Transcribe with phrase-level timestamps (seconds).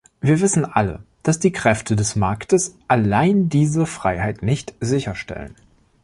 [0.19, 5.55] Wir wissen alle, dass die Kräfte des Marktes allein diese Freiheit nicht sicherstellen.